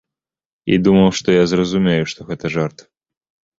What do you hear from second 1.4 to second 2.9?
зразумею, што гэта жарт.